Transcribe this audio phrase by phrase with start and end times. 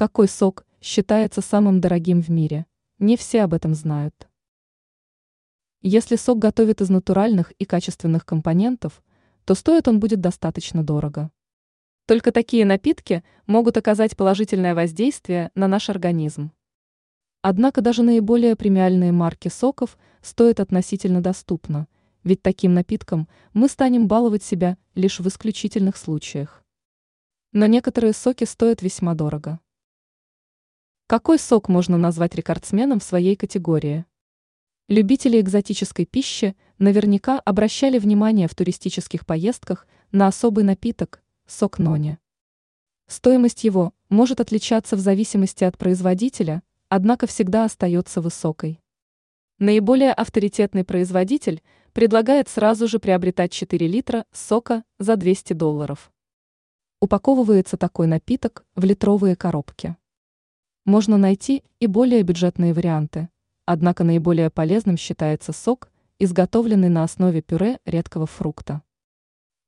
[0.00, 2.64] Какой сок считается самым дорогим в мире?
[2.98, 4.30] Не все об этом знают.
[5.82, 9.02] Если сок готовят из натуральных и качественных компонентов,
[9.44, 11.30] то стоит он будет достаточно дорого.
[12.06, 16.50] Только такие напитки могут оказать положительное воздействие на наш организм.
[17.42, 21.88] Однако даже наиболее премиальные марки соков стоят относительно доступно,
[22.24, 26.64] ведь таким напитком мы станем баловать себя лишь в исключительных случаях.
[27.52, 29.60] Но некоторые соки стоят весьма дорого.
[31.10, 34.04] Какой сок можно назвать рекордсменом в своей категории?
[34.86, 42.18] Любители экзотической пищи наверняка обращали внимание в туристических поездках на особый напиток– сок нони.
[43.08, 48.80] Стоимость его может отличаться в зависимости от производителя, однако всегда остается высокой.
[49.58, 51.60] Наиболее авторитетный производитель
[51.92, 56.12] предлагает сразу же приобретать 4 литра сока за 200 долларов.
[57.00, 59.96] Упаковывается такой напиток в литровые коробки.
[60.90, 63.28] Можно найти и более бюджетные варианты,
[63.64, 68.82] однако наиболее полезным считается сок, изготовленный на основе пюре редкого фрукта.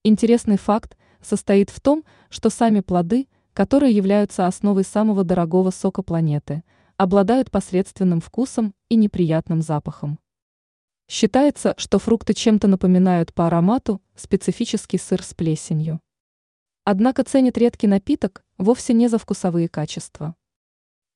[0.02, 6.64] Интересный факт состоит в том, что сами плоды, которые являются основой самого дорогого сока планеты–
[6.96, 10.18] обладают посредственным вкусом и неприятным запахом.
[11.08, 16.00] Считается, что фрукты чем-то напоминают по аромату специфический сыр с плесенью.
[16.82, 20.34] Однако ценит редкий напиток вовсе не за вкусовые качества.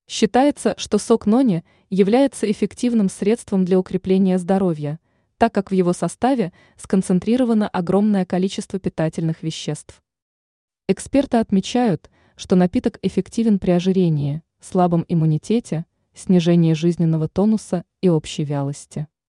[0.09, 5.01] Считается, что сок нони является эффективным средством для укрепления здоровья,
[5.37, 10.03] так как в его составе сконцентрировано огромное количество питательных веществ.
[10.89, 19.09] Эксперты отмечают, что напиток эффективен при ожирении– слабом иммунитете, снижении жизненного тонуса и общей вялости.